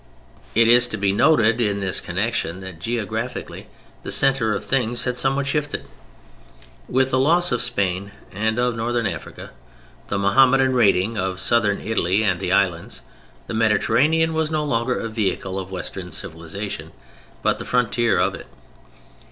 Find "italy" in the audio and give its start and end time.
11.79-12.23